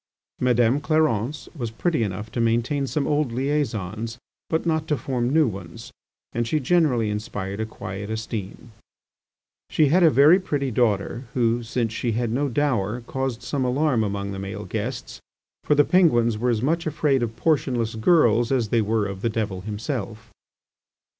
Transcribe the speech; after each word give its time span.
Madame 0.39 0.79
Clarence 0.81 1.47
was 1.55 1.69
pretty 1.69 2.01
enough 2.01 2.31
to 2.31 2.41
maintain 2.41 2.87
some 2.87 3.05
old 3.05 3.31
liaisons, 3.31 4.17
but 4.49 4.65
not 4.65 4.87
to 4.87 4.97
form 4.97 5.29
new 5.31 5.45
ones, 5.47 5.91
and 6.33 6.47
she 6.47 6.59
generally 6.59 7.11
inspired 7.11 7.59
a 7.59 7.67
quiet 7.67 8.09
esteem. 8.09 8.71
She 9.69 9.89
had 9.89 10.01
a 10.01 10.09
very 10.09 10.39
pretty 10.39 10.71
daughter, 10.71 11.25
who, 11.35 11.61
since 11.61 11.93
she 11.93 12.13
had 12.13 12.31
no 12.31 12.49
dower, 12.49 13.01
caused 13.01 13.43
some 13.43 13.63
alarm 13.63 14.03
among 14.03 14.31
the 14.31 14.39
male 14.39 14.65
guests; 14.65 15.19
for 15.63 15.75
the 15.75 15.85
Penguins 15.85 16.35
were 16.35 16.49
as 16.49 16.63
much 16.63 16.87
afraid 16.87 17.21
of 17.21 17.35
portionless 17.35 17.93
girls 17.93 18.51
as 18.51 18.69
they 18.69 18.81
were 18.81 19.05
of 19.05 19.21
the 19.21 19.29
devil 19.29 19.61
himself. 19.61 20.31